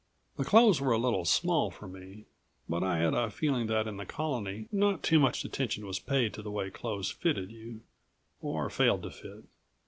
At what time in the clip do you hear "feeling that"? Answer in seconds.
3.29-3.85